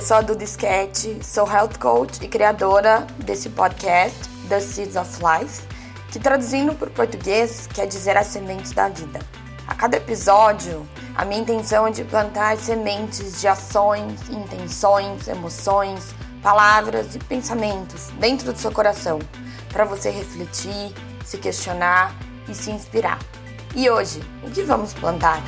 Eu 0.00 0.06
sou 0.06 0.16
a 0.16 0.22
Duda 0.22 0.42
Sketch, 0.44 1.22
sou 1.22 1.46
health 1.46 1.78
coach 1.78 2.24
e 2.24 2.26
criadora 2.26 3.06
desse 3.18 3.50
podcast, 3.50 4.16
The 4.48 4.58
Seeds 4.58 4.96
of 4.96 5.10
Life, 5.22 5.62
que 6.10 6.18
traduzindo 6.18 6.74
para 6.74 6.88
o 6.88 6.90
português 6.90 7.66
quer 7.66 7.86
dizer 7.86 8.16
as 8.16 8.28
sementes 8.28 8.72
da 8.72 8.88
vida. 8.88 9.20
A 9.66 9.74
cada 9.74 9.98
episódio, 9.98 10.88
a 11.14 11.22
minha 11.26 11.42
intenção 11.42 11.86
é 11.86 11.90
de 11.90 12.02
plantar 12.02 12.56
sementes 12.56 13.42
de 13.42 13.46
ações, 13.46 14.26
intenções, 14.30 15.28
emoções, 15.28 16.14
palavras 16.42 17.14
e 17.14 17.18
pensamentos 17.18 18.08
dentro 18.18 18.54
do 18.54 18.58
seu 18.58 18.72
coração, 18.72 19.18
para 19.70 19.84
você 19.84 20.08
refletir, 20.08 20.94
se 21.26 21.36
questionar 21.36 22.16
e 22.48 22.54
se 22.54 22.70
inspirar. 22.70 23.18
E 23.76 23.90
hoje, 23.90 24.22
o 24.42 24.50
que 24.50 24.62
vamos 24.62 24.94
plantar? 24.94 25.42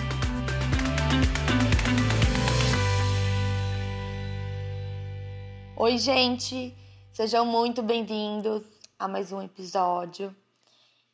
Oi, 5.85 5.99
gente! 5.99 6.73
Sejam 7.13 7.45
muito 7.45 7.83
bem-vindos 7.83 8.63
a 8.97 9.09
mais 9.09 9.33
um 9.33 9.43
episódio. 9.43 10.33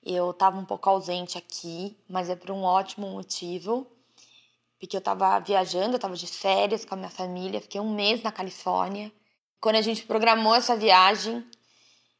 Eu 0.05 0.31
tava 0.35 0.59
um 0.59 0.65
pouco 0.67 0.91
ausente 0.91 1.39
aqui, 1.39 1.97
mas 2.07 2.29
é 2.29 2.37
por 2.37 2.51
um 2.51 2.63
ótimo 2.65 3.09
motivo. 3.09 3.87
Porque 4.79 4.95
eu 4.95 5.01
tava 5.01 5.39
viajando, 5.39 5.95
eu 5.95 5.99
tava 5.99 6.15
de 6.15 6.27
férias 6.27 6.85
com 6.85 6.93
a 6.93 6.99
minha 6.99 7.09
família, 7.09 7.63
fiquei 7.63 7.81
um 7.81 7.95
mês 7.95 8.23
na 8.23 8.31
Califórnia. 8.31 9.11
Quando 9.59 9.77
a 9.77 9.81
gente 9.81 10.05
programou 10.05 10.55
essa 10.55 10.77
viagem, 10.77 11.43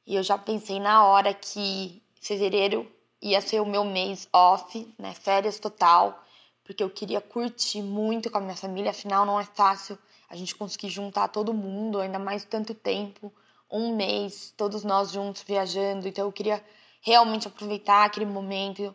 e 0.07 0.15
eu 0.15 0.23
já 0.23 0.39
pensei 0.39 0.81
na 0.81 1.05
hora 1.07 1.35
que 1.35 2.03
fevereiro 2.19 2.91
ia 3.21 3.43
ser 3.43 3.61
o 3.61 3.67
meu 3.67 3.85
mês 3.85 4.27
off, 4.33 4.95
né, 4.99 5.13
férias 5.13 5.61
total, 5.61 6.25
porque 6.65 6.83
eu 6.83 6.89
queria 6.89 7.21
curtir 7.21 7.83
muito 7.83 8.31
com 8.31 8.39
a 8.39 8.41
minha 8.41 8.57
família, 8.57 8.93
afinal 8.93 9.27
não 9.27 9.39
é 9.39 9.45
fácil 9.45 9.99
a 10.29 10.37
gente 10.37 10.55
conseguir 10.55 10.91
juntar 10.91 11.29
todo 11.29 11.55
mundo, 11.55 11.99
ainda 11.99 12.19
mais 12.19 12.45
tanto 12.45 12.75
tempo, 12.75 13.33
um 13.71 13.97
mês, 13.97 14.53
todos 14.57 14.85
nós 14.85 15.11
juntos 15.11 15.43
viajando. 15.43 16.07
Então 16.07 16.27
eu 16.27 16.33
queria 16.33 16.63
realmente 17.01 17.49
aproveitar 17.49 18.05
aquele 18.05 18.27
momento, 18.27 18.95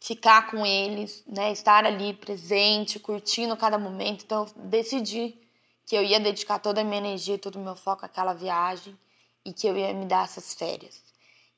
ficar 0.00 0.50
com 0.50 0.64
eles, 0.66 1.24
né, 1.26 1.52
estar 1.52 1.84
ali 1.84 2.12
presente, 2.12 2.98
curtindo 2.98 3.56
cada 3.56 3.78
momento. 3.78 4.24
Então 4.24 4.44
eu 4.44 4.64
decidi 4.64 5.38
que 5.86 5.96
eu 5.96 6.02
ia 6.02 6.20
dedicar 6.20 6.58
toda 6.58 6.80
a 6.80 6.84
minha 6.84 6.98
energia, 6.98 7.38
todo 7.38 7.56
o 7.56 7.64
meu 7.64 7.76
foco 7.76 8.04
àquela 8.04 8.32
viagem 8.32 8.98
e 9.44 9.52
que 9.52 9.66
eu 9.66 9.76
ia 9.76 9.92
me 9.92 10.06
dar 10.06 10.24
essas 10.24 10.54
férias. 10.54 11.02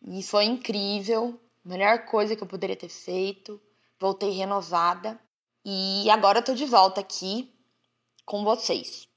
E 0.03 0.23
foi 0.23 0.45
incrível, 0.45 1.41
melhor 1.65 2.05
coisa 2.05 2.37
que 2.37 2.43
eu 2.43 2.47
poderia 2.47 2.77
ter 2.77 2.89
feito. 2.89 3.61
Voltei 3.99 4.31
renovada 4.31 5.19
e 5.65 6.09
agora 6.11 6.41
eu 6.41 6.45
tô 6.45 6.55
de 6.55 6.67
volta 6.67 7.01
aqui 7.01 7.53
com 8.25 8.45
vocês. 8.45 9.09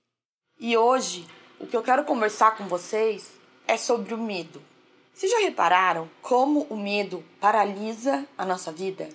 E 0.62 0.76
hoje, 0.76 1.26
o 1.58 1.66
que 1.66 1.78
eu 1.78 1.82
quero 1.82 2.04
conversar 2.04 2.58
com 2.58 2.68
vocês 2.68 3.32
é 3.66 3.78
sobre 3.78 4.14
o 4.14 4.18
medo. 4.18 4.62
Vocês 5.14 5.32
já 5.32 5.40
repararam 5.40 6.10
como 6.22 6.68
o 6.70 6.76
medo 6.76 7.24
paralisa 7.40 8.28
a 8.38 8.46
nossa 8.46 8.70
vida? 8.70 9.08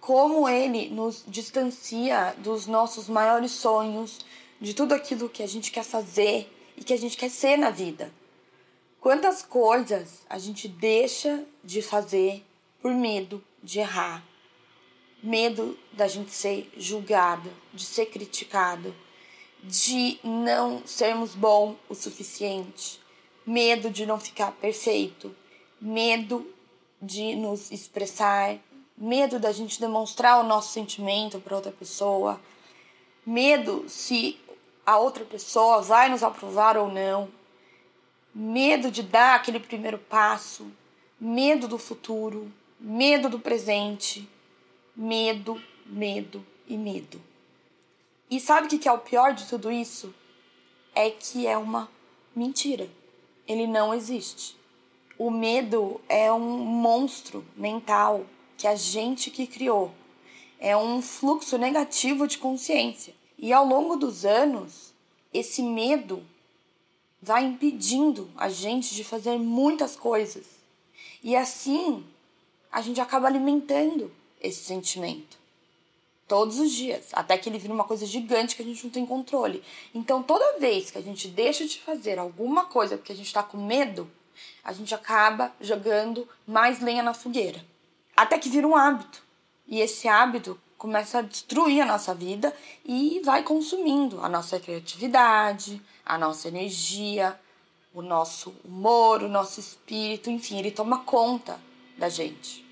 Como 0.00 0.48
ele 0.48 0.88
nos 0.88 1.24
distancia 1.26 2.32
dos 2.38 2.68
nossos 2.68 3.08
maiores 3.08 3.50
sonhos, 3.50 4.24
de 4.60 4.72
tudo 4.72 4.94
aquilo 4.94 5.28
que 5.28 5.42
a 5.42 5.48
gente 5.48 5.72
quer 5.72 5.82
fazer 5.82 6.48
e 6.76 6.84
que 6.84 6.92
a 6.92 6.98
gente 6.98 7.16
quer 7.16 7.30
ser 7.30 7.56
na 7.56 7.70
vida? 7.70 8.12
Quantas 9.00 9.42
coisas 9.42 10.24
a 10.30 10.38
gente 10.38 10.68
deixa 10.68 11.44
de 11.64 11.82
fazer 11.82 12.46
por 12.80 12.94
medo 12.94 13.42
de 13.60 13.80
errar? 13.80 14.22
Medo 15.20 15.76
da 15.92 16.06
gente 16.06 16.30
ser 16.30 16.72
julgado, 16.76 17.50
de 17.74 17.84
ser 17.84 18.06
criticado, 18.06 18.94
de 19.62 20.18
não 20.24 20.84
sermos 20.84 21.34
bom 21.34 21.76
o 21.88 21.94
suficiente, 21.94 23.00
medo 23.46 23.90
de 23.90 24.04
não 24.04 24.18
ficar 24.18 24.52
perfeito, 24.52 25.34
medo 25.80 26.46
de 27.00 27.36
nos 27.36 27.70
expressar, 27.70 28.58
medo 28.96 29.38
da 29.38 29.52
gente 29.52 29.80
demonstrar 29.80 30.40
o 30.40 30.46
nosso 30.46 30.72
sentimento 30.72 31.40
para 31.40 31.56
outra 31.56 31.72
pessoa, 31.72 32.40
medo 33.24 33.84
se 33.88 34.38
a 34.84 34.98
outra 34.98 35.24
pessoa 35.24 35.80
vai 35.80 36.08
nos 36.08 36.22
aprovar 36.22 36.76
ou 36.76 36.88
não, 36.88 37.28
medo 38.34 38.90
de 38.90 39.02
dar 39.02 39.36
aquele 39.36 39.60
primeiro 39.60 39.98
passo, 39.98 40.66
medo 41.20 41.68
do 41.68 41.78
futuro, 41.78 42.52
medo 42.80 43.28
do 43.28 43.38
presente, 43.38 44.28
medo, 44.96 45.62
medo 45.86 46.44
e 46.66 46.76
medo. 46.76 47.20
E 48.32 48.40
sabe 48.40 48.66
o 48.66 48.78
que 48.80 48.88
é 48.88 48.92
o 48.92 48.96
pior 48.96 49.34
de 49.34 49.46
tudo 49.46 49.70
isso? 49.70 50.14
É 50.94 51.10
que 51.10 51.46
é 51.46 51.58
uma 51.58 51.90
mentira. 52.34 52.88
Ele 53.46 53.66
não 53.66 53.92
existe. 53.92 54.56
O 55.18 55.30
medo 55.30 56.00
é 56.08 56.32
um 56.32 56.64
monstro 56.64 57.44
mental 57.54 58.24
que 58.56 58.66
a 58.66 58.74
gente 58.74 59.30
que 59.30 59.46
criou. 59.46 59.92
É 60.58 60.74
um 60.74 61.02
fluxo 61.02 61.58
negativo 61.58 62.26
de 62.26 62.38
consciência. 62.38 63.14
E 63.36 63.52
ao 63.52 63.66
longo 63.66 63.96
dos 63.96 64.24
anos, 64.24 64.94
esse 65.30 65.62
medo 65.62 66.24
vai 67.20 67.44
impedindo 67.44 68.30
a 68.34 68.48
gente 68.48 68.94
de 68.94 69.04
fazer 69.04 69.36
muitas 69.36 69.94
coisas. 69.94 70.46
E 71.22 71.36
assim, 71.36 72.02
a 72.72 72.80
gente 72.80 72.98
acaba 72.98 73.26
alimentando 73.26 74.10
esse 74.40 74.64
sentimento 74.64 75.41
todos 76.32 76.58
os 76.58 76.72
dias, 76.72 77.10
até 77.12 77.36
que 77.36 77.46
ele 77.46 77.58
vira 77.58 77.74
uma 77.74 77.84
coisa 77.84 78.06
gigante 78.06 78.56
que 78.56 78.62
a 78.62 78.64
gente 78.64 78.82
não 78.84 78.90
tem 78.90 79.04
controle. 79.04 79.62
Então, 79.94 80.22
toda 80.22 80.58
vez 80.58 80.90
que 80.90 80.96
a 80.96 81.02
gente 81.02 81.28
deixa 81.28 81.66
de 81.66 81.78
fazer 81.78 82.18
alguma 82.18 82.64
coisa 82.64 82.96
porque 82.96 83.12
a 83.12 83.14
gente 83.14 83.26
está 83.26 83.42
com 83.42 83.58
medo, 83.58 84.10
a 84.64 84.72
gente 84.72 84.94
acaba 84.94 85.52
jogando 85.60 86.26
mais 86.46 86.80
lenha 86.80 87.02
na 87.02 87.12
fogueira, 87.12 87.62
até 88.16 88.38
que 88.38 88.48
vira 88.48 88.66
um 88.66 88.74
hábito. 88.74 89.22
E 89.66 89.78
esse 89.78 90.08
hábito 90.08 90.58
começa 90.78 91.18
a 91.18 91.22
destruir 91.22 91.82
a 91.82 91.86
nossa 91.86 92.14
vida 92.14 92.56
e 92.82 93.20
vai 93.22 93.42
consumindo 93.42 94.18
a 94.22 94.28
nossa 94.30 94.58
criatividade, 94.58 95.82
a 96.02 96.16
nossa 96.16 96.48
energia, 96.48 97.38
o 97.92 98.00
nosso 98.00 98.54
humor, 98.64 99.22
o 99.22 99.28
nosso 99.28 99.60
espírito, 99.60 100.30
enfim, 100.30 100.60
ele 100.60 100.70
toma 100.70 101.00
conta 101.00 101.60
da 101.98 102.08
gente. 102.08 102.64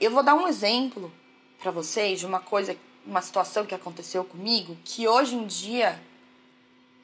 Eu 0.00 0.12
vou 0.12 0.22
dar 0.22 0.36
um 0.36 0.46
exemplo 0.46 1.12
para 1.58 1.72
vocês 1.72 2.20
de 2.20 2.26
uma 2.26 2.38
coisa 2.38 2.76
uma 3.06 3.22
situação 3.22 3.66
que 3.66 3.74
aconteceu 3.74 4.24
comigo 4.24 4.76
que 4.84 5.08
hoje 5.08 5.34
em 5.34 5.46
dia 5.46 6.00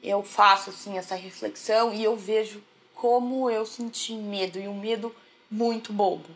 eu 0.01 0.23
faço 0.23 0.69
assim 0.69 0.97
essa 0.97 1.15
reflexão 1.15 1.93
e 1.93 2.03
eu 2.03 2.15
vejo 2.15 2.63
como 2.93 3.49
eu 3.49 3.65
senti 3.65 4.13
medo 4.13 4.59
e 4.59 4.67
um 4.67 4.79
medo 4.79 5.15
muito 5.49 5.93
bobo. 5.93 6.29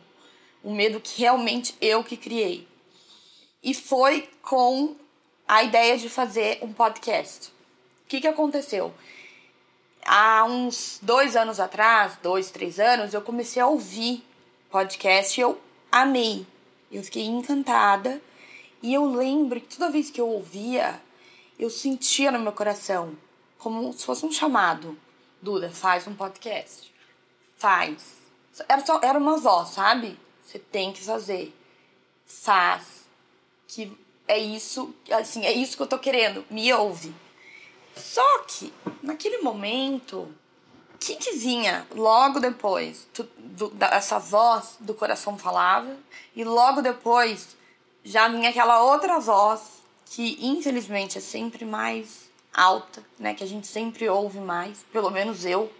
Um 0.64 0.76
medo 0.76 1.00
que 1.00 1.20
realmente 1.22 1.76
eu 1.82 2.04
que 2.04 2.16
criei. 2.16 2.68
E 3.64 3.74
foi 3.74 4.30
com 4.42 4.96
a 5.48 5.64
ideia 5.64 5.98
de 5.98 6.10
fazer 6.10 6.60
um 6.62 6.72
podcast. 6.72 7.48
O 7.48 8.08
que, 8.08 8.22
que 8.22 8.28
aconteceu? 8.28 8.94
Há 10.06 10.46
uns 10.46 11.00
dois 11.02 11.36
anos 11.36 11.60
atrás, 11.60 12.18
dois, 12.22 12.52
três 12.52 12.80
anos, 12.80 13.14
eu 13.14 13.22
comecei 13.22 13.62
a 13.62 13.68
ouvir 13.68 14.24
podcast 14.70 15.40
e 15.40 15.44
eu 15.44 15.60
amei. 15.92 16.46
Eu 16.92 17.04
fiquei 17.04 17.26
encantada 17.26 18.22
e 18.82 18.94
eu 18.94 19.06
lembro 19.06 19.62
que 19.62 19.78
toda 19.78 19.92
vez 19.92 20.10
que 20.10 20.20
eu 20.20 20.28
ouvia, 20.28 21.02
eu 21.60 21.70
sentia 21.70 22.32
no 22.32 22.40
meu 22.40 22.52
coração 22.52 23.16
como 23.58 23.94
se 23.94 24.04
fosse 24.04 24.26
um 24.26 24.32
chamado. 24.32 24.98
Duda, 25.42 25.70
faz 25.70 26.08
um 26.08 26.16
podcast. 26.16 26.92
Faz. 27.58 28.18
Era, 28.68 28.86
só, 28.86 29.00
era 29.04 29.20
uma 29.20 29.38
voz, 29.38 29.70
sabe? 29.70 30.20
Você 30.44 30.58
tem 30.58 30.92
que 30.92 31.04
fazer. 31.04 31.56
Faz. 32.26 33.08
Que 33.68 33.96
é 34.28 34.38
isso, 34.38 34.94
assim, 35.12 35.46
é 35.46 35.52
isso 35.52 35.78
que 35.78 35.84
eu 35.84 35.88
tô 35.88 36.00
querendo. 36.00 36.44
Me 36.50 36.74
ouve. 36.74 37.14
Só 37.96 38.40
que, 38.40 38.74
naquele 39.04 39.40
momento, 39.40 40.22
o 40.94 40.98
que, 41.00 41.16
que 41.16 41.34
vinha 41.34 41.86
logo 41.92 42.40
depois? 42.40 43.08
Tu, 43.14 43.24
do, 43.38 43.70
da, 43.70 43.88
essa 43.88 44.18
voz 44.18 44.78
do 44.80 44.94
coração 44.94 45.38
falava, 45.38 45.98
e 46.36 46.44
logo 46.44 46.82
depois 46.82 47.56
já 48.04 48.28
vinha 48.28 48.50
aquela 48.50 48.84
outra 48.84 49.20
voz 49.20 49.82
que 50.06 50.38
infelizmente 50.42 51.18
é 51.18 51.22
sempre 51.22 51.64
mais 51.64 52.30
alta, 52.54 53.04
né, 53.18 53.34
que 53.34 53.44
a 53.44 53.48
gente 53.48 53.66
sempre 53.66 54.10
ouve 54.10 54.40
mais, 54.40 54.80
pelo 54.92 55.10
menos 55.10 55.46
eu, 55.46 55.72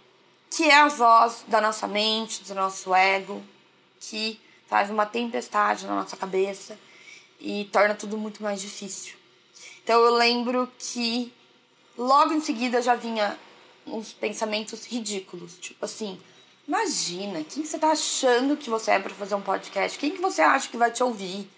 que 0.50 0.64
é 0.64 0.80
a 0.80 0.88
voz 0.88 1.44
da 1.46 1.60
nossa 1.60 1.86
mente, 1.86 2.42
do 2.44 2.54
nosso 2.54 2.94
ego, 2.94 3.42
que 4.00 4.40
faz 4.66 4.88
uma 4.88 5.04
tempestade 5.04 5.86
na 5.86 5.94
nossa 5.94 6.16
cabeça 6.16 6.78
e 7.38 7.68
torna 7.72 7.94
tudo 7.94 8.16
muito 8.16 8.42
mais 8.42 8.60
difícil. 8.60 9.16
Então 9.84 10.00
eu 10.00 10.14
lembro 10.14 10.70
que 10.78 11.32
logo 11.96 12.32
em 12.32 12.40
seguida 12.40 12.80
já 12.80 12.94
vinha 12.94 13.38
uns 13.86 14.12
pensamentos 14.12 14.86
ridículos, 14.86 15.58
tipo 15.58 15.84
assim, 15.84 16.18
imagina, 16.66 17.44
quem 17.44 17.64
você 17.64 17.78
tá 17.78 17.90
achando 17.90 18.56
que 18.56 18.70
você 18.70 18.92
é 18.92 18.98
para 18.98 19.12
fazer 19.12 19.34
um 19.34 19.42
podcast? 19.42 19.98
Quem 19.98 20.12
que 20.12 20.22
você 20.22 20.40
acha 20.40 20.68
que 20.68 20.76
vai 20.76 20.90
te 20.90 21.02
ouvir? 21.02 21.50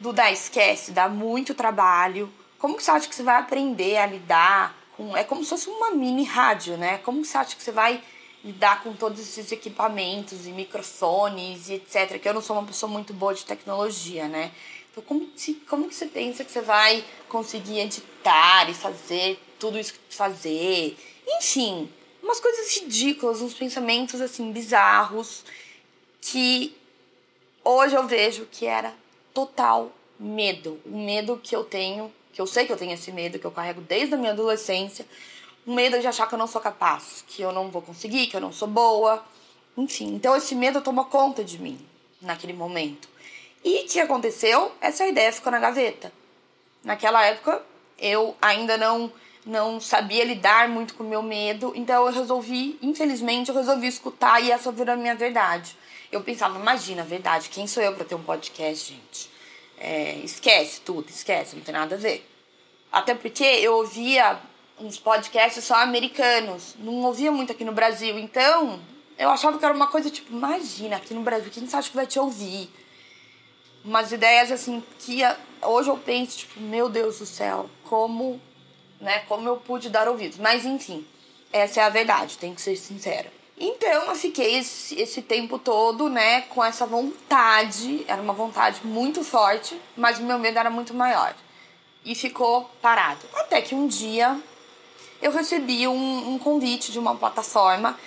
Duda, 0.00 0.30
esquece, 0.30 0.92
dá 0.92 1.08
muito 1.08 1.54
trabalho. 1.54 2.32
Como 2.58 2.76
que 2.76 2.82
você 2.82 2.90
acha 2.90 3.08
que 3.08 3.14
você 3.14 3.22
vai 3.22 3.36
aprender 3.36 3.98
a 3.98 4.06
lidar 4.06 4.74
um, 4.98 5.16
é 5.16 5.24
como 5.24 5.42
se 5.42 5.50
fosse 5.50 5.68
uma 5.70 5.90
mini 5.92 6.24
rádio, 6.24 6.76
né? 6.76 6.98
Como 6.98 7.24
você 7.24 7.36
acha 7.38 7.56
que 7.56 7.62
você 7.62 7.72
vai 7.72 8.02
lidar 8.44 8.82
com 8.82 8.92
todos 8.94 9.18
esses 9.20 9.50
equipamentos 9.50 10.46
e 10.46 10.50
microfones 10.50 11.68
e 11.68 11.74
etc. 11.74 12.18
Que 12.20 12.28
eu 12.28 12.34
não 12.34 12.42
sou 12.42 12.56
uma 12.56 12.66
pessoa 12.66 12.90
muito 12.90 13.14
boa 13.14 13.34
de 13.34 13.44
tecnologia, 13.44 14.28
né? 14.28 14.52
Então, 14.90 15.02
como, 15.02 15.28
se, 15.36 15.54
como 15.68 15.88
que 15.88 15.94
você 15.94 16.06
pensa 16.06 16.44
que 16.44 16.50
você 16.50 16.60
vai 16.60 17.04
conseguir 17.28 17.80
editar 17.80 18.68
e 18.68 18.74
fazer 18.74 19.38
tudo 19.58 19.78
isso 19.78 19.94
que 19.94 20.14
fazer? 20.14 20.98
Enfim, 21.26 21.90
umas 22.22 22.40
coisas 22.40 22.76
ridículas, 22.76 23.40
uns 23.40 23.54
pensamentos 23.54 24.20
assim 24.20 24.52
bizarros 24.52 25.44
que 26.20 26.76
hoje 27.64 27.94
eu 27.94 28.06
vejo 28.06 28.46
que 28.50 28.66
era 28.66 28.94
total 29.46 29.90
medo. 30.18 30.80
O 30.84 30.98
medo 30.98 31.40
que 31.42 31.54
eu 31.54 31.64
tenho, 31.64 32.12
que 32.32 32.40
eu 32.40 32.46
sei 32.46 32.66
que 32.66 32.72
eu 32.72 32.76
tenho 32.76 32.92
esse 32.92 33.10
medo, 33.10 33.38
que 33.38 33.46
eu 33.46 33.50
carrego 33.50 33.80
desde 33.80 34.14
a 34.14 34.18
minha 34.18 34.32
adolescência. 34.32 35.06
O 35.66 35.72
medo 35.72 35.98
de 36.00 36.06
achar 36.06 36.26
que 36.28 36.34
eu 36.34 36.38
não 36.38 36.46
sou 36.46 36.60
capaz, 36.60 37.24
que 37.26 37.42
eu 37.42 37.52
não 37.52 37.70
vou 37.70 37.82
conseguir, 37.82 38.26
que 38.26 38.36
eu 38.36 38.40
não 38.40 38.52
sou 38.52 38.68
boa. 38.68 39.24
Enfim, 39.76 40.14
então 40.14 40.36
esse 40.36 40.54
medo 40.54 40.80
tomou 40.80 41.04
conta 41.06 41.42
de 41.44 41.58
mim 41.58 41.78
naquele 42.20 42.52
momento. 42.52 43.08
E 43.64 43.84
o 43.84 43.86
que 43.86 44.00
aconteceu? 44.00 44.72
Essa 44.80 45.06
ideia 45.06 45.32
ficou 45.32 45.52
na 45.52 45.58
gaveta. 45.58 46.12
Naquela 46.82 47.24
época, 47.24 47.62
eu 47.98 48.36
ainda 48.40 48.76
não 48.76 49.12
não 49.44 49.80
sabia 49.80 50.22
lidar 50.22 50.68
muito 50.68 50.92
com 50.92 51.02
o 51.02 51.08
meu 51.08 51.22
medo, 51.22 51.72
então 51.74 52.06
eu 52.06 52.12
resolvi, 52.12 52.78
infelizmente, 52.82 53.48
eu 53.48 53.54
resolvi 53.54 53.86
escutar 53.86 54.38
e 54.42 54.50
essa 54.50 54.70
virou 54.70 54.92
a 54.92 54.98
minha 54.98 55.14
verdade. 55.14 55.74
Eu 56.10 56.22
pensava, 56.22 56.58
imagina, 56.58 57.04
verdade, 57.04 57.48
quem 57.48 57.66
sou 57.66 57.82
eu 57.82 57.94
para 57.94 58.04
ter 58.04 58.16
um 58.16 58.22
podcast, 58.22 58.92
gente? 58.92 59.30
É, 59.78 60.16
esquece 60.24 60.80
tudo, 60.80 61.08
esquece, 61.08 61.54
não 61.54 61.62
tem 61.62 61.72
nada 61.72 61.94
a 61.94 61.98
ver. 61.98 62.28
Até 62.90 63.14
porque 63.14 63.44
eu 63.44 63.76
ouvia 63.76 64.40
uns 64.78 64.98
podcasts 64.98 65.62
só 65.62 65.76
americanos, 65.76 66.74
não 66.78 67.02
ouvia 67.02 67.30
muito 67.30 67.52
aqui 67.52 67.64
no 67.64 67.72
Brasil, 67.72 68.18
então 68.18 68.80
eu 69.16 69.30
achava 69.30 69.58
que 69.58 69.64
era 69.64 69.72
uma 69.72 69.86
coisa 69.86 70.10
tipo, 70.10 70.32
imagina, 70.32 70.96
aqui 70.96 71.14
no 71.14 71.22
Brasil, 71.22 71.50
quem 71.52 71.66
você 71.66 71.76
acha 71.76 71.90
que 71.90 71.96
vai 71.96 72.06
te 72.06 72.18
ouvir? 72.18 72.68
Umas 73.84 74.10
ideias 74.10 74.50
assim 74.50 74.82
que 74.98 75.20
hoje 75.62 75.88
eu 75.88 75.96
penso, 75.96 76.38
tipo, 76.38 76.60
meu 76.60 76.88
Deus 76.88 77.18
do 77.20 77.26
céu, 77.26 77.70
como, 77.84 78.40
né, 79.00 79.20
como 79.20 79.48
eu 79.48 79.58
pude 79.58 79.88
dar 79.88 80.08
ouvidos. 80.08 80.38
Mas 80.38 80.64
enfim, 80.64 81.06
essa 81.52 81.80
é 81.80 81.84
a 81.84 81.88
verdade, 81.88 82.36
tem 82.36 82.54
que 82.54 82.60
ser 82.60 82.76
sincera. 82.76 83.39
Então 83.62 84.06
eu 84.06 84.14
fiquei 84.14 84.56
esse, 84.56 84.98
esse 84.98 85.20
tempo 85.20 85.58
todo, 85.58 86.08
né, 86.08 86.40
com 86.42 86.64
essa 86.64 86.86
vontade, 86.86 88.06
era 88.08 88.22
uma 88.22 88.32
vontade 88.32 88.80
muito 88.82 89.22
forte, 89.22 89.78
mas 89.94 90.18
o 90.18 90.22
meu 90.22 90.38
medo 90.38 90.58
era 90.58 90.70
muito 90.70 90.94
maior. 90.94 91.34
E 92.02 92.14
ficou 92.14 92.70
parado. 92.80 93.26
Até 93.34 93.60
que 93.60 93.74
um 93.74 93.86
dia 93.86 94.40
eu 95.20 95.30
recebi 95.30 95.86
um, 95.86 96.34
um 96.34 96.38
convite 96.38 96.90
de 96.90 96.98
uma 96.98 97.14
plataforma 97.14 97.98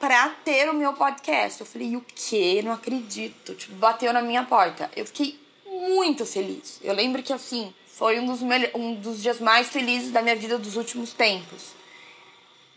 para 0.00 0.30
ter 0.42 0.70
o 0.70 0.74
meu 0.74 0.94
podcast. 0.94 1.60
Eu 1.60 1.66
falei, 1.66 1.94
o 1.96 2.04
quê? 2.14 2.62
Não 2.64 2.72
acredito. 2.72 3.54
Tipo, 3.54 3.74
bateu 3.74 4.10
na 4.10 4.22
minha 4.22 4.42
porta. 4.44 4.90
Eu 4.96 5.04
fiquei 5.04 5.38
muito 5.66 6.24
feliz. 6.24 6.80
Eu 6.82 6.94
lembro 6.94 7.22
que, 7.22 7.32
assim, 7.32 7.74
foi 7.86 8.18
um 8.18 8.26
dos, 8.26 8.40
um 8.74 8.94
dos 8.94 9.22
dias 9.22 9.38
mais 9.38 9.68
felizes 9.68 10.10
da 10.10 10.22
minha 10.22 10.36
vida 10.36 10.58
dos 10.58 10.76
últimos 10.76 11.12
tempos. 11.12 11.72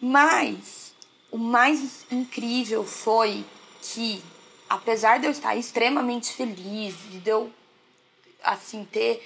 Mas 0.02 0.87
o 1.32 1.38
mais 1.38 2.06
incrível 2.12 2.84
foi 2.84 3.46
que, 3.82 4.24
apesar 4.70 5.20
de 5.20 5.26
eu 5.26 5.32
estar 5.32 5.56
extremamente 5.56 6.34
feliz, 6.34 6.96
de 7.10 7.30
eu, 7.30 7.52
assim, 8.44 8.86
ter. 8.86 9.24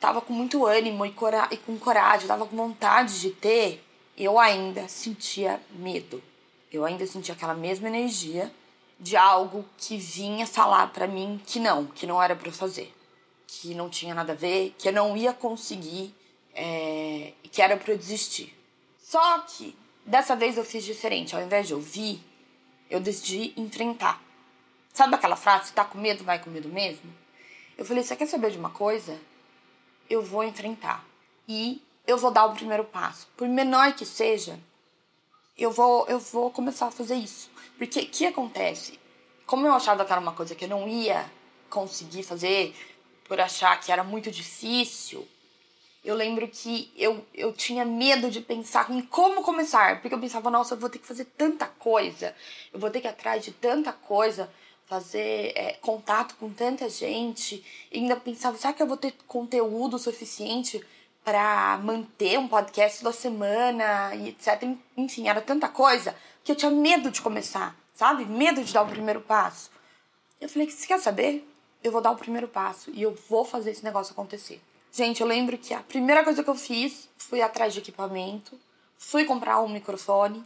Tava 0.00 0.20
com 0.20 0.32
muito 0.32 0.66
ânimo 0.66 1.06
e, 1.06 1.12
cora 1.12 1.48
e 1.50 1.56
com 1.56 1.78
coragem, 1.78 2.28
tava 2.28 2.46
com 2.46 2.56
vontade 2.56 3.20
de 3.20 3.30
ter, 3.30 3.82
eu 4.16 4.38
ainda 4.38 4.86
sentia 4.88 5.60
medo. 5.70 6.22
Eu 6.70 6.84
ainda 6.84 7.06
sentia 7.06 7.34
aquela 7.34 7.54
mesma 7.54 7.88
energia 7.88 8.52
de 8.98 9.16
algo 9.16 9.64
que 9.78 9.96
vinha 9.96 10.46
falar 10.46 10.92
para 10.92 11.06
mim 11.06 11.40
que 11.46 11.58
não, 11.58 11.86
que 11.86 12.06
não 12.06 12.22
era 12.22 12.34
para 12.34 12.50
fazer, 12.52 12.92
que 13.46 13.74
não 13.74 13.88
tinha 13.88 14.14
nada 14.14 14.32
a 14.32 14.36
ver, 14.36 14.74
que 14.78 14.88
eu 14.88 14.92
não 14.92 15.16
ia 15.16 15.32
conseguir, 15.32 16.14
é, 16.54 17.32
que 17.50 17.62
era 17.62 17.76
para 17.76 17.92
eu 17.92 17.98
desistir. 17.98 18.54
Só 18.98 19.38
que 19.40 19.76
Dessa 20.04 20.36
vez 20.36 20.56
eu 20.56 20.64
fiz 20.64 20.84
diferente. 20.84 21.34
Ao 21.34 21.42
invés 21.42 21.66
de 21.66 21.74
ouvir, 21.74 22.22
eu 22.90 23.00
decidi 23.00 23.52
enfrentar. 23.56 24.22
Sabe 24.92 25.14
aquela 25.14 25.36
frase, 25.36 25.72
tá 25.72 25.84
com 25.84 25.98
medo, 25.98 26.22
vai 26.22 26.38
com 26.38 26.50
medo 26.50 26.68
mesmo? 26.68 27.12
Eu 27.76 27.84
falei, 27.84 28.04
você 28.04 28.14
quer 28.14 28.26
saber 28.26 28.50
de 28.50 28.58
uma 28.58 28.70
coisa? 28.70 29.18
Eu 30.08 30.22
vou 30.22 30.44
enfrentar. 30.44 31.04
E 31.48 31.82
eu 32.06 32.16
vou 32.16 32.30
dar 32.30 32.44
o 32.46 32.54
primeiro 32.54 32.84
passo. 32.84 33.26
Por 33.36 33.48
menor 33.48 33.94
que 33.94 34.04
seja, 34.04 34.58
eu 35.56 35.70
vou, 35.70 36.06
eu 36.06 36.18
vou 36.18 36.50
começar 36.50 36.86
a 36.86 36.90
fazer 36.90 37.16
isso. 37.16 37.50
Porque 37.78 38.00
o 38.00 38.06
que 38.06 38.26
acontece? 38.26 39.00
Como 39.46 39.66
eu 39.66 39.72
achava 39.72 40.04
que 40.04 40.12
era 40.12 40.20
uma 40.20 40.32
coisa 40.32 40.54
que 40.54 40.64
eu 40.64 40.68
não 40.68 40.86
ia 40.86 41.24
conseguir 41.68 42.22
fazer, 42.22 42.74
por 43.24 43.40
achar 43.40 43.78
que 43.80 43.90
era 43.90 44.04
muito 44.04 44.30
difícil, 44.30 45.26
eu 46.04 46.14
lembro 46.14 46.46
que 46.46 46.92
eu, 46.96 47.24
eu 47.32 47.52
tinha 47.52 47.84
medo 47.84 48.30
de 48.30 48.40
pensar 48.40 48.90
em 48.90 49.00
como 49.00 49.42
começar, 49.42 50.00
porque 50.00 50.14
eu 50.14 50.20
pensava, 50.20 50.50
nossa, 50.50 50.74
eu 50.74 50.78
vou 50.78 50.90
ter 50.90 50.98
que 50.98 51.06
fazer 51.06 51.24
tanta 51.36 51.66
coisa, 51.66 52.34
eu 52.72 52.78
vou 52.78 52.90
ter 52.90 53.00
que 53.00 53.06
ir 53.06 53.10
atrás 53.10 53.42
de 53.42 53.52
tanta 53.52 53.92
coisa, 53.92 54.50
fazer 54.86 55.52
é, 55.56 55.78
contato 55.80 56.34
com 56.36 56.50
tanta 56.50 56.88
gente, 56.90 57.64
e 57.90 58.00
ainda 58.00 58.16
pensava, 58.16 58.58
será 58.58 58.74
que 58.74 58.82
eu 58.82 58.86
vou 58.86 58.98
ter 58.98 59.14
conteúdo 59.26 59.98
suficiente 59.98 60.84
para 61.24 61.78
manter 61.78 62.38
um 62.38 62.46
podcast 62.46 62.98
toda 62.98 63.16
semana 63.16 64.14
e 64.14 64.28
etc. 64.28 64.62
Enfim, 64.94 65.26
era 65.26 65.40
tanta 65.40 65.68
coisa 65.68 66.14
que 66.44 66.52
eu 66.52 66.56
tinha 66.56 66.70
medo 66.70 67.10
de 67.10 67.22
começar, 67.22 67.74
sabe? 67.94 68.26
Medo 68.26 68.62
de 68.62 68.74
dar 68.74 68.82
o 68.82 68.88
primeiro 68.88 69.22
passo. 69.22 69.70
Eu 70.38 70.50
falei, 70.50 70.70
você 70.70 70.86
quer 70.86 71.00
saber? 71.00 71.48
Eu 71.82 71.90
vou 71.90 72.02
dar 72.02 72.10
o 72.10 72.16
primeiro 72.16 72.46
passo 72.46 72.90
e 72.92 73.00
eu 73.02 73.16
vou 73.30 73.42
fazer 73.42 73.70
esse 73.70 73.82
negócio 73.82 74.12
acontecer. 74.12 74.60
Gente, 74.96 75.20
eu 75.20 75.26
lembro 75.26 75.58
que 75.58 75.74
a 75.74 75.80
primeira 75.80 76.22
coisa 76.22 76.44
que 76.44 76.48
eu 76.48 76.54
fiz 76.54 77.08
foi 77.18 77.42
atrás 77.42 77.72
de 77.72 77.80
equipamento, 77.80 78.56
fui 78.96 79.24
comprar 79.24 79.60
um 79.60 79.68
microfone. 79.68 80.44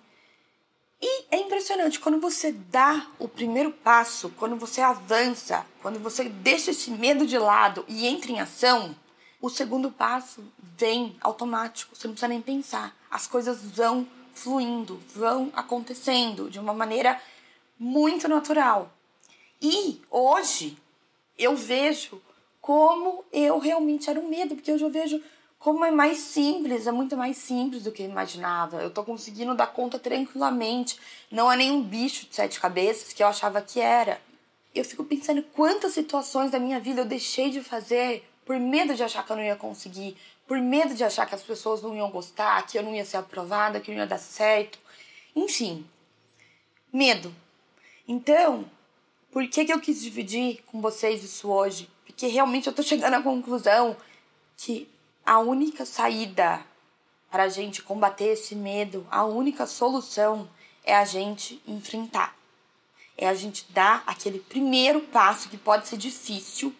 E 1.02 1.26
é 1.30 1.36
impressionante, 1.36 2.00
quando 2.00 2.18
você 2.18 2.50
dá 2.50 3.06
o 3.18 3.28
primeiro 3.28 3.70
passo, 3.70 4.30
quando 4.38 4.56
você 4.56 4.80
avança, 4.80 5.66
quando 5.82 5.98
você 5.98 6.30
deixa 6.30 6.70
esse 6.70 6.90
medo 6.90 7.26
de 7.26 7.36
lado 7.36 7.84
e 7.86 8.06
entra 8.06 8.32
em 8.32 8.40
ação, 8.40 8.96
o 9.38 9.50
segundo 9.50 9.90
passo 9.90 10.42
vem 10.78 11.14
automático, 11.20 11.94
você 11.94 12.06
não 12.06 12.14
precisa 12.14 12.28
nem 12.28 12.40
pensar. 12.40 12.96
As 13.10 13.26
coisas 13.26 13.60
vão 13.60 14.08
fluindo, 14.32 14.98
vão 15.14 15.52
acontecendo 15.52 16.48
de 16.48 16.58
uma 16.58 16.72
maneira 16.72 17.20
muito 17.78 18.26
natural. 18.26 18.90
E 19.60 20.00
hoje 20.10 20.78
eu 21.36 21.54
vejo 21.54 22.18
como 22.68 23.24
eu 23.32 23.58
realmente 23.58 24.10
era 24.10 24.20
um 24.20 24.28
medo, 24.28 24.54
porque 24.54 24.70
hoje 24.70 24.84
eu 24.84 24.90
vejo 24.90 25.22
como 25.58 25.86
é 25.86 25.90
mais 25.90 26.18
simples, 26.18 26.86
é 26.86 26.92
muito 26.92 27.16
mais 27.16 27.38
simples 27.38 27.84
do 27.84 27.90
que 27.90 28.02
eu 28.02 28.10
imaginava. 28.10 28.82
Eu 28.82 28.90
tô 28.90 29.02
conseguindo 29.02 29.54
dar 29.54 29.68
conta 29.68 29.98
tranquilamente. 29.98 31.00
Não 31.30 31.50
é 31.50 31.56
nenhum 31.56 31.82
bicho 31.82 32.26
de 32.26 32.34
sete 32.34 32.60
cabeças 32.60 33.14
que 33.14 33.22
eu 33.22 33.26
achava 33.26 33.62
que 33.62 33.80
era. 33.80 34.20
Eu 34.74 34.84
fico 34.84 35.02
pensando 35.02 35.42
quantas 35.42 35.94
situações 35.94 36.50
da 36.50 36.58
minha 36.58 36.78
vida 36.78 37.00
eu 37.00 37.04
deixei 37.06 37.48
de 37.48 37.62
fazer 37.62 38.28
por 38.44 38.60
medo 38.60 38.94
de 38.94 39.02
achar 39.02 39.24
que 39.24 39.32
eu 39.32 39.36
não 39.36 39.42
ia 39.42 39.56
conseguir, 39.56 40.14
por 40.46 40.58
medo 40.58 40.94
de 40.94 41.02
achar 41.02 41.24
que 41.24 41.34
as 41.34 41.42
pessoas 41.42 41.80
não 41.80 41.96
iam 41.96 42.10
gostar, 42.10 42.66
que 42.66 42.76
eu 42.76 42.82
não 42.82 42.94
ia 42.94 43.06
ser 43.06 43.16
aprovada, 43.16 43.80
que 43.80 43.90
não 43.90 43.96
ia 43.96 44.06
dar 44.06 44.18
certo. 44.18 44.78
Enfim, 45.34 45.86
medo. 46.92 47.34
Então, 48.06 48.66
por 49.32 49.48
que, 49.48 49.64
que 49.64 49.72
eu 49.72 49.80
quis 49.80 50.02
dividir 50.02 50.62
com 50.66 50.82
vocês 50.82 51.24
isso 51.24 51.48
hoje? 51.48 51.88
Porque 52.18 52.26
realmente 52.26 52.66
eu 52.66 52.72
tô 52.72 52.82
chegando 52.82 53.14
à 53.14 53.22
conclusão 53.22 53.96
que 54.56 54.88
a 55.24 55.38
única 55.38 55.86
saída 55.86 56.60
para 57.30 57.44
a 57.44 57.48
gente 57.48 57.80
combater 57.80 58.32
esse 58.32 58.56
medo, 58.56 59.06
a 59.08 59.24
única 59.24 59.68
solução 59.68 60.50
é 60.82 60.96
a 60.96 61.04
gente 61.04 61.62
enfrentar. 61.64 62.36
É 63.16 63.28
a 63.28 63.34
gente 63.34 63.66
dar 63.70 64.02
aquele 64.04 64.40
primeiro 64.40 65.00
passo 65.00 65.48
que 65.48 65.56
pode 65.56 65.86
ser 65.86 65.96
difícil, 65.96 66.74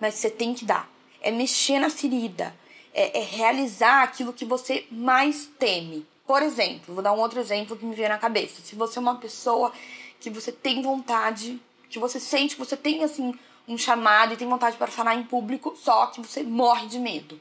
mas 0.00 0.14
você 0.14 0.30
tem 0.30 0.54
que 0.54 0.64
dar. 0.64 0.88
É 1.20 1.30
mexer 1.30 1.78
na 1.78 1.90
ferida, 1.90 2.56
é, 2.94 3.18
é 3.18 3.22
realizar 3.22 4.02
aquilo 4.02 4.32
que 4.32 4.46
você 4.46 4.86
mais 4.90 5.44
teme. 5.58 6.06
Por 6.26 6.42
exemplo, 6.42 6.94
vou 6.94 7.02
dar 7.02 7.12
um 7.12 7.20
outro 7.20 7.38
exemplo 7.38 7.76
que 7.76 7.84
me 7.84 7.94
veio 7.94 8.08
na 8.08 8.16
cabeça. 8.16 8.62
Se 8.62 8.74
você 8.74 8.98
é 8.98 9.02
uma 9.02 9.16
pessoa 9.16 9.74
que 10.18 10.30
você 10.30 10.50
tem 10.50 10.80
vontade, 10.80 11.60
que 11.90 11.98
você 11.98 12.18
sente 12.18 12.54
que 12.54 12.64
você 12.64 12.78
tem 12.78 13.04
assim 13.04 13.38
um 13.68 13.76
chamado 13.76 14.32
e 14.32 14.36
tem 14.36 14.48
vontade 14.48 14.76
para 14.76 14.86
falar 14.86 15.14
em 15.14 15.22
público, 15.22 15.76
só 15.76 16.06
que 16.06 16.20
você 16.20 16.42
morre 16.42 16.86
de 16.86 16.98
medo. 16.98 17.38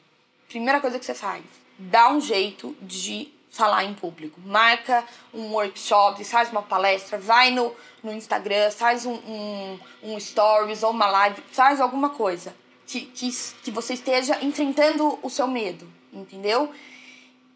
Primeira 0.47 0.81
coisa 0.81 0.99
que 0.99 1.05
você 1.05 1.13
faz, 1.13 1.43
dá 1.79 2.11
um 2.11 2.19
jeito 2.19 2.75
de 2.81 3.31
falar 3.49 3.85
em 3.85 3.93
público. 3.93 4.39
Marca 4.41 5.03
um 5.33 5.53
workshop, 5.53 6.23
faz 6.23 6.51
uma 6.51 6.61
palestra, 6.61 7.17
vai 7.17 7.49
no, 7.51 7.73
no 8.03 8.13
Instagram, 8.13 8.69
faz 8.71 9.05
um, 9.05 9.13
um, 9.13 9.79
um 10.03 10.19
stories 10.19 10.83
ou 10.83 10.91
uma 10.91 11.07
live, 11.07 11.41
faz 11.51 11.81
alguma 11.81 12.09
coisa 12.09 12.53
que, 12.85 13.01
que, 13.01 13.29
que 13.63 13.71
você 13.71 13.93
esteja 13.93 14.43
enfrentando 14.43 15.19
o 15.21 15.29
seu 15.29 15.47
medo, 15.47 15.87
entendeu? 16.13 16.71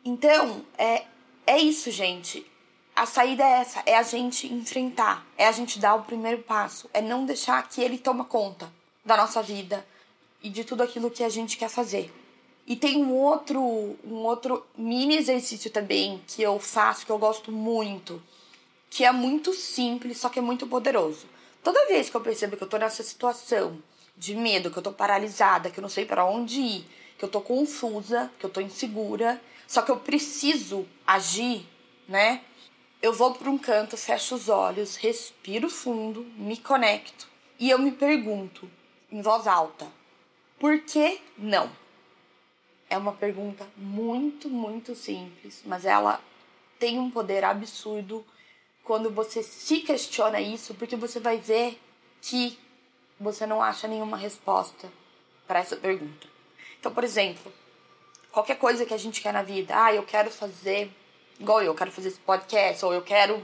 Então, 0.04 0.66
é, 0.78 1.04
é 1.46 1.58
isso, 1.60 1.92
gente. 1.92 2.46
A 3.02 3.06
saída 3.08 3.44
é 3.44 3.62
essa, 3.62 3.82
é 3.88 3.98
a 3.98 4.04
gente 4.04 4.46
enfrentar, 4.54 5.26
é 5.36 5.48
a 5.48 5.52
gente 5.52 5.80
dar 5.80 5.96
o 5.96 6.04
primeiro 6.04 6.44
passo, 6.44 6.88
é 6.94 7.02
não 7.02 7.26
deixar 7.26 7.68
que 7.68 7.82
ele 7.82 7.98
toma 7.98 8.24
conta 8.24 8.72
da 9.04 9.18
nossa 9.18 9.42
vida 9.42 9.84
e 10.40 10.52
de 10.52 10.64
tudo 10.64 10.84
aquilo 10.84 11.10
que 11.10 11.24
a 11.24 11.30
gente 11.30 11.58
quer 11.58 11.68
fazer. 11.68 12.14
E 12.68 12.76
tem 12.76 13.04
um 13.04 13.12
outro, 13.12 13.60
um 14.06 14.18
outro 14.18 14.64
mini 14.78 15.18
exercício 15.18 15.72
também 15.72 16.22
que 16.28 16.44
eu 16.44 16.60
faço, 16.60 17.04
que 17.04 17.12
eu 17.12 17.18
gosto 17.18 17.52
muito, 17.52 18.22
que 18.88 19.04
é 19.04 19.12
muito 19.12 19.52
simples, 19.52 20.20
só 20.20 20.30
que 20.30 20.38
é 20.38 20.44
muito 20.44 20.68
poderoso. 20.68 21.26
Toda 21.64 21.88
vez 21.88 22.08
que 22.08 22.16
eu 22.16 22.22
percebo 22.22 22.56
que 22.56 22.64
eu 22.64 22.70
tô 22.70 22.78
nessa 22.78 23.02
situação 23.02 23.82
de 24.16 24.36
medo, 24.36 24.70
que 24.70 24.78
eu 24.78 24.84
tô 24.84 24.92
paralisada, 24.92 25.72
que 25.72 25.80
eu 25.80 25.82
não 25.82 25.90
sei 25.90 26.06
para 26.06 26.24
onde 26.24 26.62
ir, 26.62 26.86
que 27.18 27.26
eu 27.26 27.30
tô 27.30 27.42
confusa, 27.42 28.32
que 28.38 28.46
eu 28.46 28.50
tô 28.52 28.62
insegura, 28.62 29.42
só 29.68 29.82
que 29.82 29.90
eu 29.90 29.98
preciso 29.98 30.86
agir, 31.08 31.66
né? 32.08 32.42
Eu 33.02 33.14
vou 33.14 33.34
para 33.34 33.50
um 33.50 33.58
canto, 33.58 33.98
fecho 33.98 34.36
os 34.36 34.48
olhos, 34.48 34.96
respiro 34.96 35.70
fundo, 35.70 36.24
me 36.38 36.56
conecto 36.56 37.28
e 37.58 37.70
eu 37.70 37.80
me 37.80 37.92
pergunto 37.92 38.70
em 39.12 39.24
voz 39.24 39.48
alta: 39.48 39.88
por 40.60 40.80
que 40.82 41.20
não? 41.36 41.72
É 42.88 42.96
uma 42.98 43.14
pergunta 43.14 43.68
muito, 43.76 44.50
muito 44.50 44.94
simples, 44.94 45.64
mas 45.66 45.84
ela 45.84 46.22
tem 46.78 47.00
um 47.00 47.10
poder 47.10 47.44
absurdo 47.44 48.24
quando 48.84 49.10
você 49.10 49.42
se 49.42 49.80
questiona 49.80 50.40
isso, 50.40 50.76
porque 50.76 50.96
você 50.96 51.20
vai 51.20 51.38
ver 51.38 51.80
que 52.22 52.60
você 53.20 53.48
não 53.48 53.64
acha 53.64 53.88
nenhuma 53.88 54.18
resposta 54.18 54.92
para 55.48 55.60
essa 55.60 55.76
pergunta. 55.76 56.28
Então, 56.80 56.94
por 56.94 57.04
exemplo, 57.04 57.52
qualquer 58.32 58.58
coisa 58.58 58.86
que 58.86 58.94
a 58.94 58.98
gente 58.98 59.22
quer 59.22 59.34
na 59.34 59.42
vida, 59.42 59.74
ah, 59.76 59.94
eu 59.94 60.04
quero 60.04 60.30
fazer 60.30 60.92
igual 61.42 61.62
eu, 61.62 61.74
quero 61.74 61.92
fazer 61.92 62.10
esse 62.10 62.20
podcast, 62.20 62.86
ou 62.86 62.94
eu 62.94 63.02
quero, 63.02 63.42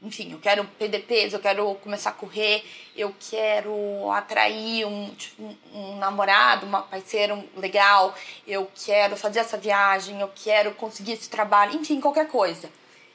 enfim, 0.00 0.32
eu 0.32 0.38
quero 0.38 0.64
perder 0.78 1.00
peso, 1.00 1.36
eu 1.36 1.40
quero 1.40 1.74
começar 1.76 2.10
a 2.10 2.12
correr, 2.12 2.64
eu 2.96 3.14
quero 3.18 4.10
atrair 4.12 4.86
um, 4.86 5.12
tipo, 5.14 5.42
um, 5.42 5.56
um 5.74 5.96
namorado, 5.98 6.64
uma 6.64 6.82
parceira 6.82 7.44
legal, 7.56 8.14
eu 8.46 8.70
quero 8.74 9.16
fazer 9.16 9.40
essa 9.40 9.58
viagem, 9.58 10.20
eu 10.20 10.30
quero 10.34 10.72
conseguir 10.74 11.12
esse 11.12 11.28
trabalho, 11.28 11.74
enfim, 11.74 12.00
qualquer 12.00 12.28
coisa. 12.28 12.70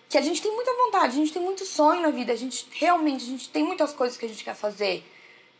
Que 0.09 0.17
a 0.17 0.21
gente 0.21 0.41
tem 0.41 0.53
muita 0.53 0.73
vontade, 0.73 1.13
a 1.13 1.19
gente 1.19 1.31
tem 1.31 1.41
muito 1.41 1.65
sonho 1.65 2.01
na 2.01 2.11
vida, 2.11 2.33
a 2.33 2.35
gente 2.35 2.67
realmente, 2.71 3.23
a 3.23 3.27
gente 3.27 3.49
tem 3.49 3.63
muitas 3.63 3.93
coisas 3.93 4.17
que 4.17 4.25
a 4.25 4.29
gente 4.29 4.43
quer 4.43 4.55
fazer. 4.55 5.05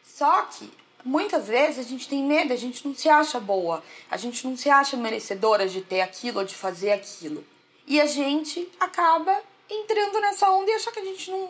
Só 0.03 0.41
que 0.43 0.69
muitas 1.05 1.47
vezes 1.47 1.85
a 1.85 1.89
gente 1.89 2.09
tem 2.09 2.21
medo, 2.21 2.51
a 2.51 2.57
gente 2.57 2.85
não 2.85 2.93
se 2.93 3.07
acha 3.07 3.39
boa, 3.39 3.81
a 4.09 4.17
gente 4.17 4.45
não 4.45 4.57
se 4.57 4.69
acha 4.69 4.97
merecedora 4.97 5.69
de 5.69 5.79
ter 5.79 6.01
aquilo 6.01 6.39
ou 6.39 6.45
de 6.45 6.53
fazer 6.53 6.91
aquilo. 6.91 7.45
E 7.87 7.99
a 7.99 8.05
gente 8.05 8.69
acaba 8.79 9.41
entrando 9.69 10.19
nessa 10.19 10.49
onda 10.49 10.69
e 10.69 10.73
achar 10.73 10.91
que 10.91 10.99
a 10.99 11.05
gente 11.05 11.31
não. 11.31 11.49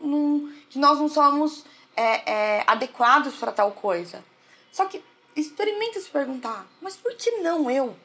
não 0.00 0.52
que 0.68 0.78
nós 0.78 0.98
não 0.98 1.08
somos 1.08 1.64
é, 1.96 2.30
é, 2.30 2.64
adequados 2.66 3.34
para 3.36 3.52
tal 3.52 3.72
coisa. 3.72 4.24
Só 4.70 4.86
que 4.86 5.02
experimenta 5.36 6.00
se 6.00 6.08
perguntar: 6.08 6.66
mas 6.80 6.96
por 6.96 7.14
que 7.14 7.30
não 7.38 7.70
eu? 7.70 7.96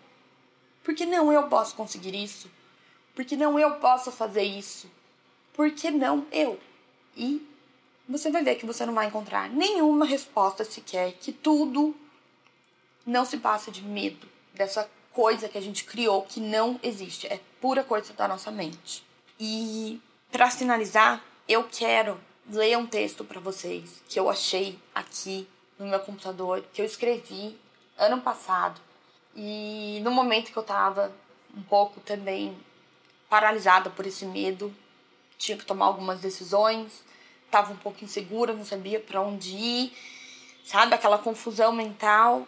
Por 0.84 0.96
que 0.96 1.06
não 1.06 1.32
eu 1.32 1.44
posso 1.48 1.76
conseguir 1.76 2.16
isso? 2.16 2.50
Por 3.14 3.26
que 3.26 3.36
não 3.36 3.60
eu 3.60 3.76
posso 3.76 4.12
fazer 4.12 4.44
isso? 4.44 4.90
Por 5.54 5.72
que 5.72 5.90
não 5.92 6.26
eu? 6.32 6.60
E 7.16 7.46
você 8.08 8.32
vai 8.32 8.44
ver 8.44 8.56
que 8.56 8.66
você 8.66 8.86
não 8.86 8.94
vai 8.94 9.08
encontrar 9.08 9.50
nenhuma 9.50 10.06
resposta 10.06 10.64
sequer, 10.64 11.14
que 11.14 11.32
tudo 11.34 11.96
não 13.06 13.26
se 13.26 13.38
passa 13.38 13.72
de 13.72 13.82
medo, 13.82 14.28
dessa 14.54 14.90
coisa 15.12 15.50
que 15.50 15.58
a 15.58 15.62
gente 15.62 15.84
criou 15.84 16.22
que 16.24 16.40
não 16.40 16.80
existe, 16.84 17.26
é 17.28 17.40
pura 17.60 17.84
coisa 17.84 18.14
da 18.14 18.28
nossa 18.28 18.52
mente. 18.52 19.04
E 19.40 20.02
para 20.32 20.50
finalizar, 20.50 21.24
eu 21.48 21.64
quero 21.64 22.20
ler 22.50 22.78
um 22.78 22.86
texto 22.86 23.24
para 23.24 23.40
vocês 23.40 24.02
que 24.08 24.20
eu 24.20 24.30
achei 24.30 24.80
aqui 24.94 25.48
no 25.78 25.86
meu 25.86 26.00
computador, 26.00 26.64
que 26.74 26.82
eu 26.82 26.86
escrevi 26.86 27.58
ano 27.98 28.22
passado. 28.22 28.80
E 29.36 30.00
no 30.04 30.12
momento 30.12 30.52
que 30.52 30.58
eu 30.58 30.64
tava 30.64 31.12
um 31.56 31.62
pouco 31.64 32.00
também 32.02 32.58
paralisada 33.30 33.90
por 33.90 34.06
esse 34.06 34.26
medo, 34.26 34.74
tinha 35.38 35.58
que 35.58 35.66
tomar 35.66 35.86
algumas 35.86 36.20
decisões, 36.20 37.04
tava 37.52 37.74
um 37.74 37.78
pouco 37.78 38.04
insegura, 38.04 38.54
não 38.54 38.66
sabia 38.66 39.00
para 39.00 39.22
onde 39.22 39.56
ir, 39.56 39.94
sabe? 40.66 40.96
Aquela 40.96 41.18
confusão 41.18 41.72
mental. 41.72 42.48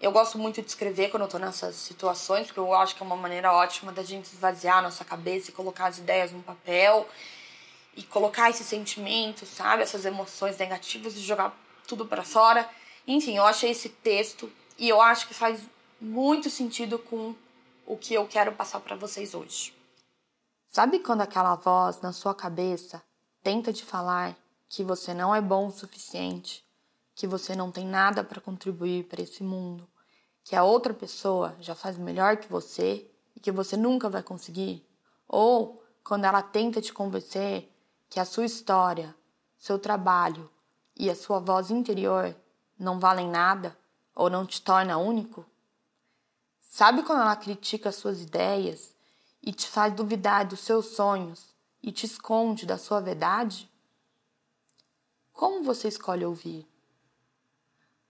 Eu 0.00 0.12
gosto 0.12 0.38
muito 0.38 0.62
de 0.62 0.68
escrever 0.68 1.10
quando 1.10 1.24
eu 1.24 1.28
tô 1.28 1.38
nessas 1.38 1.74
situações, 1.74 2.46
porque 2.46 2.60
eu 2.60 2.72
acho 2.72 2.94
que 2.94 3.02
é 3.02 3.06
uma 3.06 3.16
maneira 3.16 3.52
ótima 3.52 3.90
da 3.90 4.04
gente 4.04 4.26
esvaziar 4.26 4.78
a 4.78 4.82
nossa 4.82 5.04
cabeça 5.04 5.50
e 5.50 5.52
colocar 5.52 5.86
as 5.86 5.98
ideias 5.98 6.30
no 6.30 6.42
papel 6.42 7.08
e 7.96 8.04
colocar 8.04 8.48
esses 8.48 8.66
sentimentos, 8.66 9.48
sabe, 9.48 9.82
essas 9.82 10.04
emoções 10.04 10.56
negativas 10.56 11.16
e 11.16 11.20
jogar 11.20 11.52
tudo 11.88 12.06
para 12.06 12.22
fora. 12.22 12.68
Enfim, 13.08 13.36
eu 13.36 13.44
achei 13.44 13.70
esse 13.70 13.88
texto 13.88 14.50
e 14.78 14.88
eu 14.88 15.02
acho 15.02 15.26
que 15.26 15.34
faz 15.34 15.60
muito 16.00 16.48
sentido 16.48 16.96
com 17.00 17.34
o 17.84 17.96
que 17.96 18.14
eu 18.14 18.24
quero 18.28 18.52
passar 18.52 18.78
para 18.78 18.94
vocês 18.94 19.34
hoje. 19.34 19.74
Sabe 20.68 21.00
quando 21.00 21.22
aquela 21.22 21.56
voz 21.56 22.00
na 22.00 22.12
sua 22.12 22.34
cabeça 22.34 23.02
tenta 23.42 23.72
te 23.72 23.84
falar 23.84 24.36
que 24.68 24.84
você 24.84 25.12
não 25.12 25.34
é 25.34 25.40
bom 25.40 25.66
o 25.66 25.72
suficiente, 25.72 26.62
que 27.18 27.26
você 27.26 27.56
não 27.56 27.72
tem 27.72 27.84
nada 27.84 28.22
para 28.22 28.40
contribuir 28.40 29.08
para 29.08 29.20
esse 29.20 29.42
mundo, 29.42 29.88
que 30.44 30.54
a 30.54 30.62
outra 30.62 30.94
pessoa 30.94 31.56
já 31.58 31.74
faz 31.74 31.98
melhor 31.98 32.36
que 32.36 32.48
você 32.48 33.10
e 33.34 33.40
que 33.40 33.50
você 33.50 33.76
nunca 33.76 34.08
vai 34.08 34.22
conseguir? 34.22 34.88
Ou 35.26 35.82
quando 36.04 36.26
ela 36.26 36.40
tenta 36.42 36.80
te 36.80 36.92
convencer 36.92 37.68
que 38.08 38.20
a 38.20 38.24
sua 38.24 38.44
história, 38.44 39.12
seu 39.58 39.80
trabalho 39.80 40.48
e 40.96 41.10
a 41.10 41.16
sua 41.16 41.40
voz 41.40 41.72
interior 41.72 42.36
não 42.78 43.00
valem 43.00 43.28
nada 43.28 43.76
ou 44.14 44.30
não 44.30 44.46
te 44.46 44.62
torna 44.62 44.96
único? 44.96 45.44
Sabe 46.60 47.02
quando 47.02 47.22
ela 47.22 47.34
critica 47.34 47.90
suas 47.90 48.22
ideias 48.22 48.94
e 49.42 49.52
te 49.52 49.66
faz 49.66 49.92
duvidar 49.92 50.46
dos 50.46 50.60
seus 50.60 50.86
sonhos 50.94 51.52
e 51.82 51.90
te 51.90 52.06
esconde 52.06 52.64
da 52.64 52.78
sua 52.78 53.00
verdade? 53.00 53.68
Como 55.32 55.64
você 55.64 55.88
escolhe 55.88 56.24
ouvir? 56.24 56.77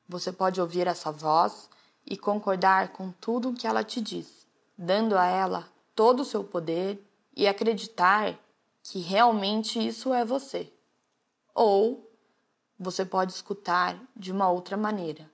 Você 0.08 0.32
pode 0.32 0.58
ouvir 0.58 0.86
essa 0.86 1.12
voz 1.12 1.68
e 2.06 2.16
concordar 2.16 2.92
com 2.92 3.12
tudo 3.12 3.50
o 3.50 3.54
que 3.54 3.66
ela 3.66 3.84
te 3.84 4.00
diz, 4.00 4.46
dando 4.76 5.18
a 5.18 5.26
ela 5.26 5.68
todo 5.94 6.20
o 6.20 6.24
seu 6.24 6.42
poder 6.42 7.04
e 7.36 7.46
acreditar 7.46 8.38
que 8.82 9.00
realmente 9.00 9.86
isso 9.86 10.14
é 10.14 10.24
você. 10.24 10.72
Ou 11.54 12.10
você 12.78 13.04
pode 13.04 13.32
escutar 13.32 14.00
de 14.16 14.32
uma 14.32 14.48
outra 14.48 14.78
maneira, 14.78 15.30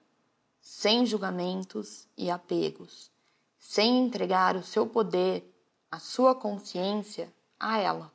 sem 0.60 1.06
julgamentos 1.06 2.08
e 2.16 2.28
apegos, 2.28 3.12
sem 3.60 4.04
entregar 4.04 4.56
o 4.56 4.62
seu 4.62 4.88
poder, 4.88 5.54
a 5.88 6.00
sua 6.00 6.34
consciência 6.34 7.32
a 7.60 7.78
ela. 7.78 8.12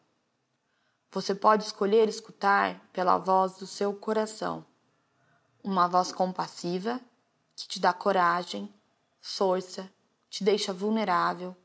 Você 1.10 1.34
pode 1.34 1.64
escolher 1.64 2.10
escutar 2.10 2.90
pela 2.92 3.18
voz 3.18 3.54
do 3.54 3.66
seu 3.66 3.94
coração 3.94 4.66
uma 5.64 5.88
voz 5.88 6.12
compassiva 6.12 7.00
que 7.56 7.68
te 7.68 7.80
dá 7.80 7.92
coragem, 7.92 8.74
força, 9.22 9.90
te 10.30 10.44
deixa 10.44 10.72
vulnerável, 10.72 11.56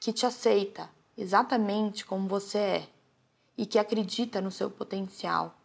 que 0.00 0.12
te 0.12 0.24
aceita 0.24 0.88
exatamente 1.16 2.04
como 2.04 2.28
você 2.28 2.58
é 2.58 2.88
e 3.56 3.66
que 3.66 3.78
acredita 3.78 4.40
no 4.40 4.50
seu 4.50 4.70
potencial, 4.70 5.56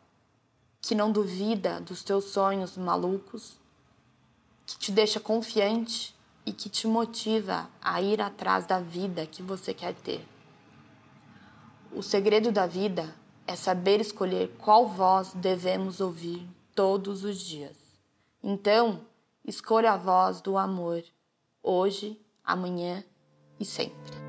que 0.81 0.95
não 0.95 1.11
duvida 1.11 1.79
dos 1.81 2.03
teus 2.03 2.25
sonhos 2.25 2.77
malucos, 2.77 3.57
que 4.65 4.77
te 4.77 4.91
deixa 4.91 5.19
confiante 5.19 6.15
e 6.45 6.53
que 6.53 6.69
te 6.69 6.87
motiva 6.87 7.69
a 7.81 8.01
ir 8.01 8.21
atrás 8.21 8.65
da 8.65 8.79
vida 8.79 9.27
que 9.27 9.43
você 9.43 9.73
quer 9.73 9.93
ter. 9.93 10.27
O 11.91 12.01
segredo 12.01 12.51
da 12.51 12.65
vida 12.65 13.15
é 13.45 13.55
saber 13.55 13.99
escolher 13.99 14.55
qual 14.59 14.87
voz 14.87 15.31
devemos 15.33 15.99
ouvir 15.99 16.47
todos 16.79 17.25
os 17.25 17.41
dias. 17.41 17.75
Então, 18.41 19.01
escolha 19.45 19.91
a 19.91 19.97
voz 19.97 20.39
do 20.39 20.57
amor, 20.57 21.03
hoje, 21.61 22.17
amanhã 22.41 23.03
e 23.59 23.65
sempre. 23.65 24.28